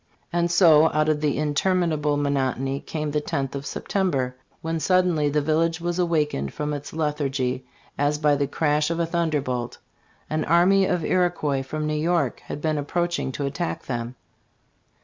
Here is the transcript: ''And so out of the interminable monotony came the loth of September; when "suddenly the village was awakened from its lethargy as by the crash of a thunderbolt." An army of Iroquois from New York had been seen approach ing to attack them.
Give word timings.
''And 0.33 0.49
so 0.49 0.89
out 0.93 1.09
of 1.09 1.21
the 1.21 1.37
interminable 1.37 2.17
monotony 2.17 2.79
came 2.79 3.11
the 3.11 3.21
loth 3.31 3.53
of 3.53 3.67
September; 3.67 4.35
when 4.63 4.79
"suddenly 4.79 5.29
the 5.29 5.43
village 5.43 5.79
was 5.79 5.99
awakened 5.99 6.55
from 6.55 6.73
its 6.73 6.91
lethargy 6.91 7.67
as 7.99 8.17
by 8.17 8.35
the 8.35 8.47
crash 8.47 8.89
of 8.89 8.99
a 8.99 9.05
thunderbolt." 9.05 9.77
An 10.27 10.43
army 10.45 10.85
of 10.87 11.05
Iroquois 11.05 11.61
from 11.61 11.85
New 11.85 11.93
York 11.93 12.39
had 12.45 12.61
been 12.61 12.77
seen 12.77 12.79
approach 12.79 13.19
ing 13.19 13.31
to 13.33 13.45
attack 13.45 13.83
them. 13.85 14.15